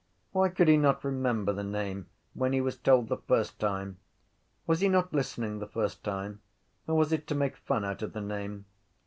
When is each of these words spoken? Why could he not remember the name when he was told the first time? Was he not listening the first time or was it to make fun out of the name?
Why 0.31 0.49
could 0.49 0.67
he 0.67 0.77
not 0.77 1.03
remember 1.03 1.53
the 1.53 1.63
name 1.63 2.07
when 2.33 2.53
he 2.53 2.59
was 2.61 2.75
told 2.75 3.07
the 3.07 3.17
first 3.17 3.59
time? 3.59 3.99
Was 4.65 4.79
he 4.79 4.89
not 4.89 5.13
listening 5.13 5.59
the 5.59 5.67
first 5.67 6.03
time 6.03 6.41
or 6.87 6.95
was 6.95 7.11
it 7.13 7.27
to 7.27 7.35
make 7.35 7.55
fun 7.55 7.85
out 7.85 8.01
of 8.01 8.13
the 8.13 8.21
name? 8.21 8.65